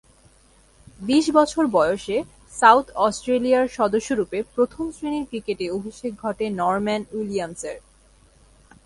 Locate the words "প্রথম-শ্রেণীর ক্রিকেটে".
4.55-5.65